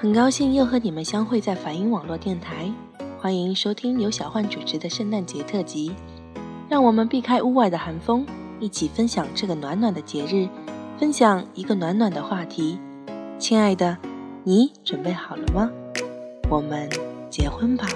[0.00, 2.72] 很高兴又和你们相会在梵音网络电台，
[3.18, 5.92] 欢迎收听由小幻主持的圣诞节特辑。
[6.68, 8.24] 让我们避开屋外的寒风，
[8.60, 10.48] 一起分享这个暖暖的节日，
[11.00, 12.78] 分享一个暖暖的话题。
[13.40, 13.98] 亲爱的，
[14.44, 15.68] 你准备好了吗？
[16.48, 16.88] 我们
[17.28, 17.88] 结婚吧。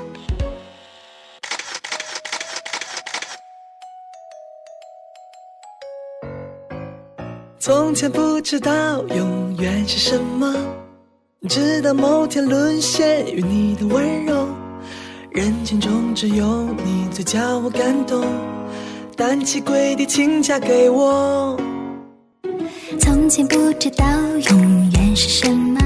[7.60, 10.52] 从前不知道永远是什么。
[11.48, 14.46] 直到某天沦陷于你的温柔，
[15.32, 18.24] 人群中只有你最叫我感动，
[19.16, 21.58] 单膝跪地请嫁给我。
[23.00, 24.06] 从前不知道
[24.50, 25.80] 永远是什么，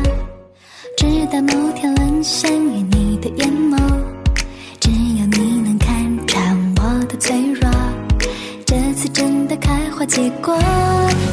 [0.98, 3.79] 直到某天沦陷于你的眼眸，
[4.79, 7.70] 只有你能看穿我的脆弱，
[8.66, 10.54] 这次真的开花结果。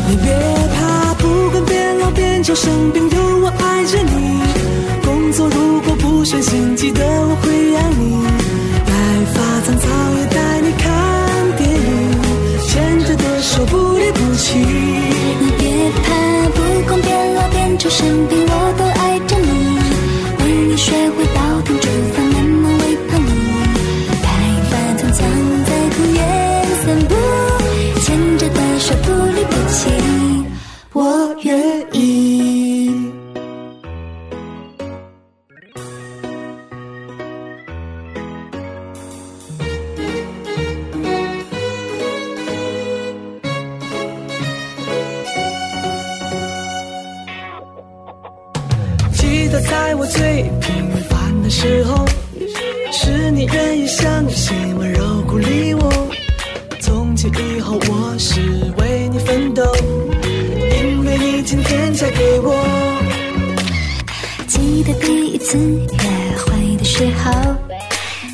[0.08, 0.62] 你别，
[2.44, 4.42] 就生病，有我爱着你。
[5.06, 8.22] 工作如果不顺心，记得我会爱你。
[8.85, 8.91] 白
[9.34, 9.88] 发苍苍
[10.20, 10.84] 也带你看
[11.58, 12.12] 电影，
[12.68, 14.23] 牵着的手不离不。
[64.85, 67.56] 的第一次约会的时候，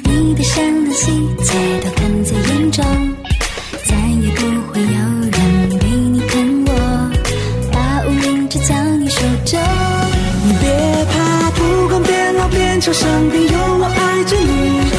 [0.03, 1.11] 你的善良细
[1.43, 2.83] 节都看在眼中，
[3.85, 4.87] 再也不会有
[5.29, 7.11] 人比你疼我，
[7.71, 9.59] 把无名指交你手中。
[10.41, 14.89] 你别怕，不管变老变丑生病，有我爱着你。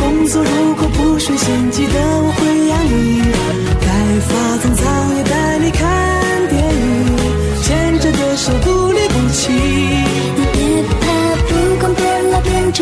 [0.00, 2.00] 工作如果不顺心，记得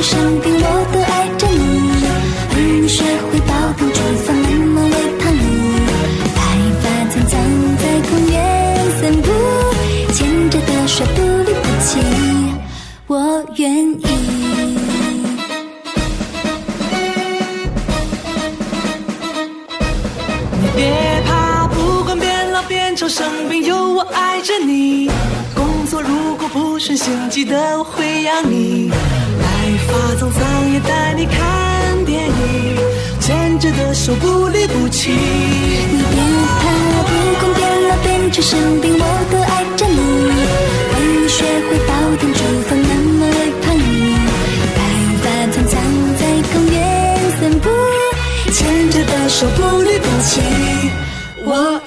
[0.04, 1.62] 生病，我都爱着你。
[2.50, 5.40] 陪你学会煲汤煮饭，慢慢喂胖你。
[6.36, 6.38] 白
[6.82, 7.32] 发苍苍
[7.80, 8.34] 在公园
[9.00, 9.26] 散步，
[10.12, 11.88] 牵着的手不离不弃，
[13.06, 14.04] 我愿意。
[20.60, 25.10] 你别怕，不管变老变丑生病，有我爱着你。
[25.54, 28.92] 工作如果不顺心，记得我会养你。
[29.88, 32.32] 发苍苍也带你看电影，
[33.20, 35.10] 牵着的手不离不弃。
[35.10, 36.16] 你别
[36.60, 36.62] 怕，
[37.08, 39.98] 不管变老变丑生病，我都爱着你。
[40.92, 43.82] 为你学会煲汤煮饭，慢慢喂胖你。
[44.74, 44.78] 白
[45.22, 45.72] 发苍苍
[46.18, 46.22] 在
[46.52, 46.74] 公园
[47.38, 47.68] 散步，
[48.52, 50.40] 牵着的手不离不弃，
[51.44, 51.80] 我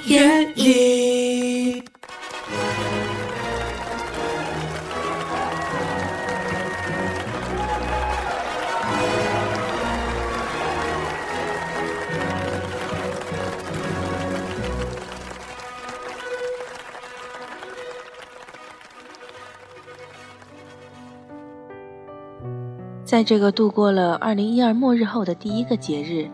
[23.08, 26.30] 在这个度过了二零一二末日后的第一个节日，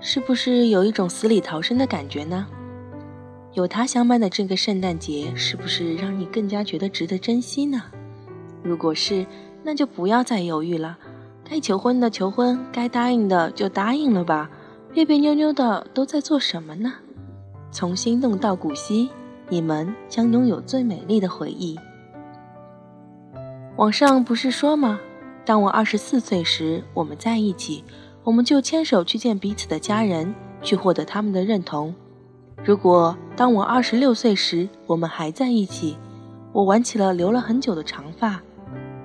[0.00, 2.44] 是不是有一种死里逃生的感觉呢？
[3.52, 7.80] 有他相伴的这个圣诞节，是不是让你更加觉得值得珍惜呢？
[8.64, 9.24] 如果是，
[9.62, 10.98] 那就不要再犹豫了，
[11.48, 14.50] 该求婚的求婚，该答应的就答应了吧。
[14.92, 16.92] 别别扭扭的都在做什么呢？
[17.70, 19.10] 从心动到古稀，
[19.48, 21.78] 你们将拥有最美丽的回忆。
[23.76, 24.98] 网上不是说吗？
[25.46, 27.84] 当我二十四岁时，我们在一起，
[28.24, 31.94] 我们就牵手去见彼此的家人，去获得他们的认同。
[32.64, 35.96] 如果当我二十六岁时，我们还在一起，
[36.52, 38.42] 我挽起了留了很久的长发，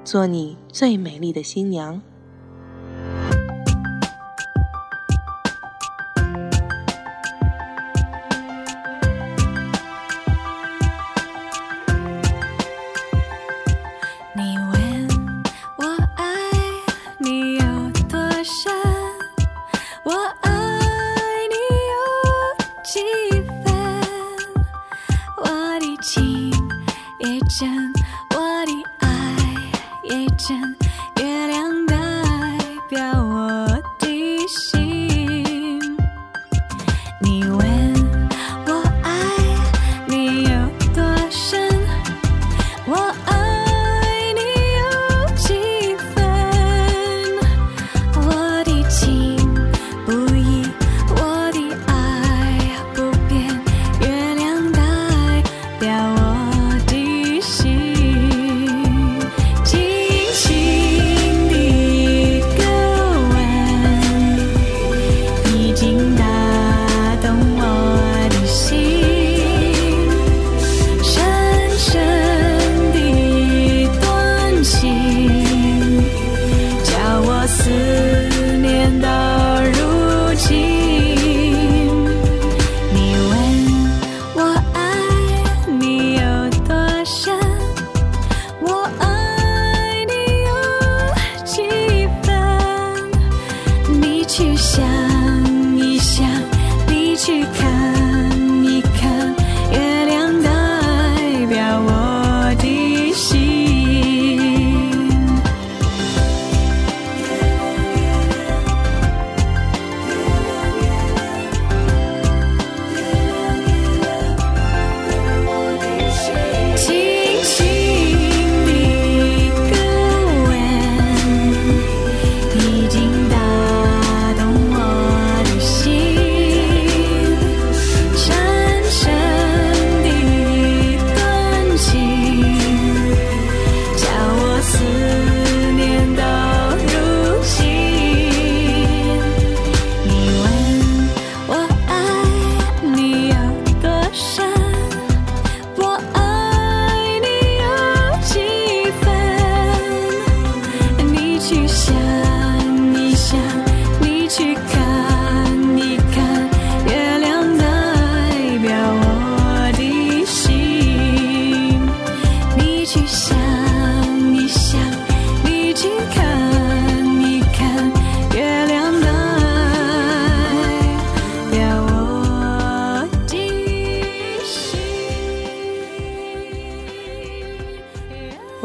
[0.04, 2.02] 做你最美丽的新娘。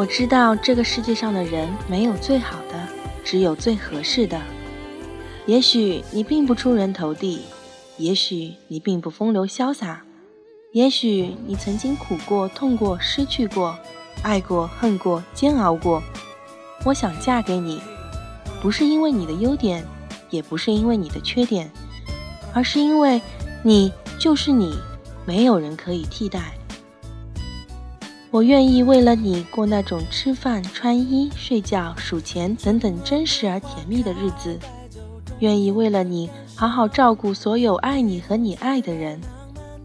[0.06, 2.88] 我知道这个世界上的人没有最好的，
[3.24, 4.40] 只有最合适的。
[5.46, 7.40] 也许你并不出人头地，
[7.96, 10.04] 也许你并不风流潇洒，
[10.70, 13.76] 也许你曾经苦过、痛过、失去过，
[14.22, 16.00] 爱过、恨过、煎熬过。
[16.84, 17.80] 我想嫁给你，
[18.62, 19.84] 不是因为你的优点，
[20.30, 21.68] 也不是因为你的缺点，
[22.54, 23.20] 而是因为
[23.64, 24.78] 你就是你，
[25.24, 26.52] 没有人可以替代。
[28.36, 34.58] 我愿意为了你过那种吃饭、穿衣、睡觉、数钱等等真实而甜蜜的日子，
[35.38, 39.18] 愿意为了你好好照顾所有爱你和你爱的人。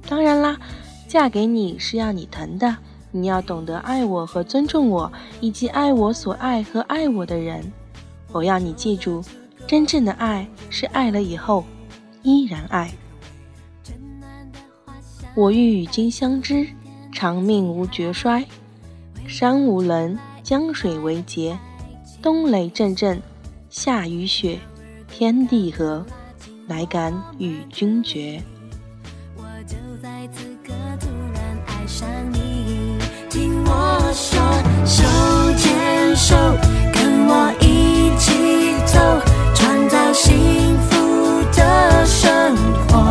[0.06, 0.60] 当然啦，
[1.08, 2.76] 嫁给你是要你疼的，
[3.12, 5.10] 你要懂得爱我和尊重我，
[5.40, 7.72] 以及爱我所爱和爱我的人。
[8.34, 9.24] 我要你记住，
[9.66, 11.64] 真正的爱是爱了以后
[12.22, 12.92] 依然爱。
[15.36, 16.68] 我欲与君相知，
[17.12, 18.46] 长命无绝衰。
[19.28, 21.58] 山无棱，江水为竭。
[22.22, 23.22] 冬雷阵阵，
[23.70, 24.60] 夏雨雪，
[25.10, 26.06] 天地合，
[26.68, 28.42] 乃敢与君绝。
[29.36, 32.98] 我就在此刻突然爱上你，
[33.30, 34.40] 听我说，
[34.86, 35.04] 手
[35.58, 36.36] 牵手，
[36.94, 39.00] 跟我一起走，
[39.56, 42.56] 创造幸福的生
[42.88, 43.11] 活。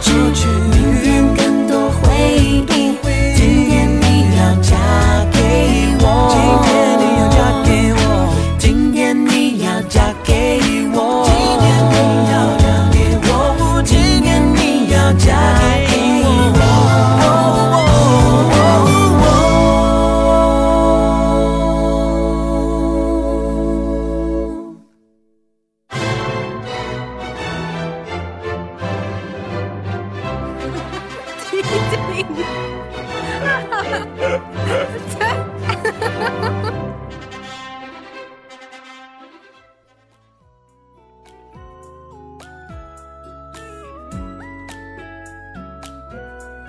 [0.00, 2.02] 出去，明天更多回
[2.36, 2.64] 忆。
[3.36, 4.04] 今天你
[4.36, 4.76] 要嫁
[5.32, 5.38] 给
[6.00, 6.36] 我，今
[6.66, 7.98] 天你要嫁给我，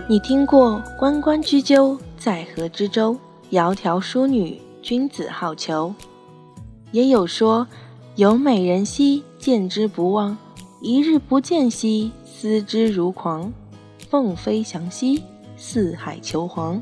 [0.08, 3.18] 你听过“关关雎鸠，在河之洲”，
[3.50, 5.92] 窈窕淑女，君子好逑。
[6.92, 7.66] 也有说
[8.16, 10.38] ：“有美人兮，见之不忘；
[10.80, 13.52] 一日不见兮，思之如狂。
[14.08, 15.24] 凤飞翔兮，
[15.58, 16.80] 四海求凰。”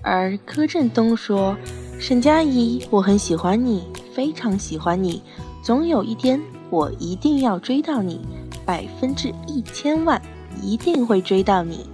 [0.00, 1.54] 而柯震东说
[2.00, 5.22] ：“沈佳宜，我很喜欢你，非常喜欢你，
[5.62, 6.40] 总有一天
[6.70, 8.22] 我一定要追到你，
[8.64, 10.18] 百分之一千万。”
[10.62, 11.86] 一定会追到你。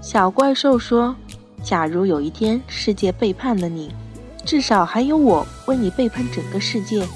[0.00, 1.14] 小怪兽说
[1.62, 3.92] ：“假如有一天世界背叛了你，
[4.44, 7.06] 至少还有我为你背叛整个世界，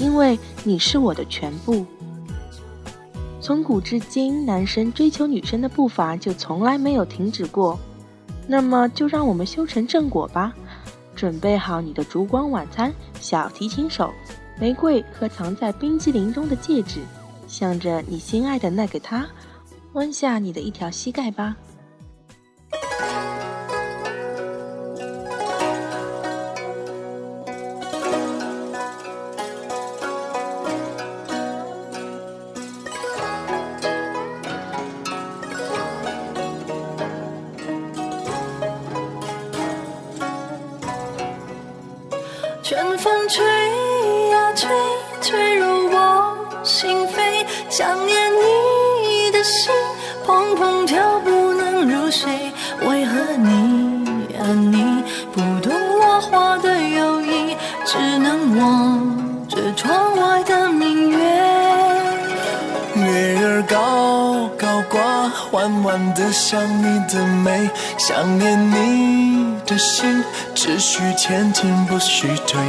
[0.00, 1.84] 因为你是我的全部。”
[3.40, 7.78] 从古至今，男生追求女生的步伐就从来没有停止过。
[8.46, 10.54] 那么，就让我们修成正果吧！
[11.14, 14.10] 准备好你的烛光晚餐、小提琴手、
[14.58, 17.00] 玫瑰和藏在冰激凌中的戒指，
[17.46, 19.26] 向着你心爱的那个他。
[19.98, 21.56] 弯下你的一条膝盖吧。
[42.62, 43.44] 春风吹
[44.30, 44.70] 呀吹，
[45.20, 45.57] 吹
[52.10, 52.52] 谁。
[52.86, 61.18] 为何你呀你不懂我话的友谊，只能望着窗外的明月。
[62.94, 65.00] 月儿高高挂，
[65.52, 70.24] 弯弯的像你的眉，想念你的心，
[70.54, 72.60] 只许前进不许退。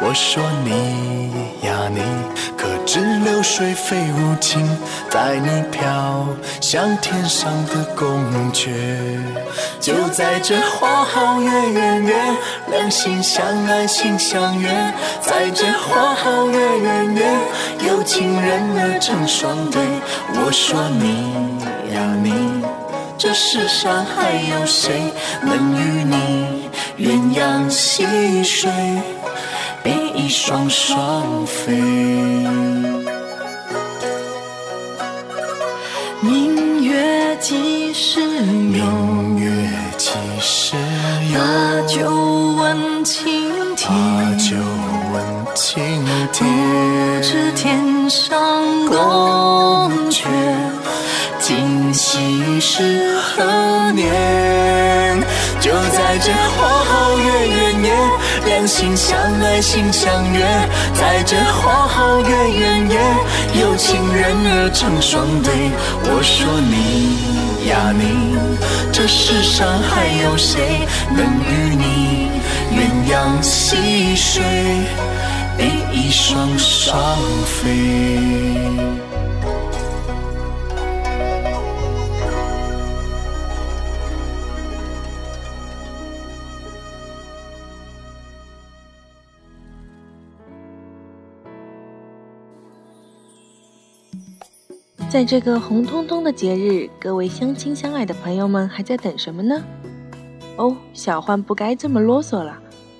[0.00, 2.00] 我说你呀你，
[3.46, 4.68] 水飞舞轻，
[5.08, 6.26] 带你飘
[6.60, 8.20] 向天上的宫
[8.52, 8.68] 阙。
[9.80, 12.14] 就在这花好月圆夜，
[12.72, 14.68] 两心相爱心相悦，
[15.20, 17.22] 在这花好月圆夜，
[17.86, 19.80] 有情人儿成双对。
[20.34, 21.32] 我说你
[21.94, 22.64] 呀你，
[23.16, 28.68] 这世上还有谁能与你鸳鸯戏水，
[29.84, 33.05] 比翼双双飞？
[38.08, 38.28] 时有？
[38.30, 39.50] 明月
[39.98, 40.10] 几
[40.40, 40.76] 时
[41.32, 41.40] 有？
[41.40, 42.08] 把酒
[42.56, 43.90] 问青天。
[43.90, 43.92] 把
[44.36, 44.54] 酒
[45.12, 45.14] 问
[45.56, 45.74] 青
[46.32, 46.44] 不。
[47.20, 48.30] 知天上
[48.86, 50.28] 宫阙，
[51.40, 55.20] 今夕是何年？
[55.58, 57.92] 就在这花好月圆夜，
[58.44, 60.46] 两心相爱心相悦。
[60.94, 63.00] 在这花好月圆夜，
[63.60, 65.52] 有情人儿成双对。
[66.04, 68.36] 我说你呀你，
[68.92, 72.30] 这世上还有谁能与你
[72.76, 72.78] 鸳
[73.10, 74.42] 鸯戏水，
[75.56, 79.05] 比翼双双飞？
[95.08, 99.62] 在这个红彤彤的节日，各位相亲相爱的朋友们还在等什么呢？
[100.56, 102.58] 哦，小欢不该这么啰嗦了。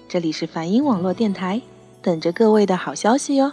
[0.08, 1.60] 这里是梵音网络电台，
[2.00, 3.52] 等着各位的好消息哟。